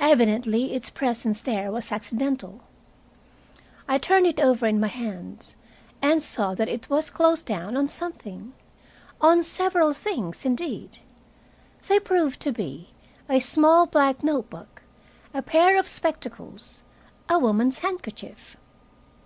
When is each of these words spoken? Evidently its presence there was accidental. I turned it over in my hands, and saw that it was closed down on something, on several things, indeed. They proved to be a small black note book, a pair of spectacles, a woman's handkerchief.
Evidently 0.00 0.74
its 0.74 0.90
presence 0.90 1.40
there 1.40 1.72
was 1.72 1.90
accidental. 1.90 2.60
I 3.88 3.96
turned 3.96 4.26
it 4.26 4.38
over 4.38 4.66
in 4.66 4.78
my 4.78 4.88
hands, 4.88 5.56
and 6.02 6.22
saw 6.22 6.54
that 6.54 6.68
it 6.68 6.90
was 6.90 7.08
closed 7.08 7.46
down 7.46 7.74
on 7.74 7.88
something, 7.88 8.52
on 9.18 9.42
several 9.42 9.94
things, 9.94 10.44
indeed. 10.44 10.98
They 11.88 11.98
proved 11.98 12.38
to 12.40 12.52
be 12.52 12.90
a 13.30 13.40
small 13.40 13.86
black 13.86 14.22
note 14.22 14.50
book, 14.50 14.82
a 15.32 15.40
pair 15.40 15.78
of 15.78 15.88
spectacles, 15.88 16.82
a 17.26 17.38
woman's 17.38 17.78
handkerchief. 17.78 18.58